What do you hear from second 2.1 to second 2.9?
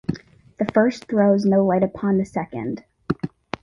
the second.